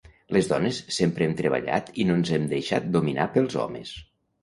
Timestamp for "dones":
0.51-0.79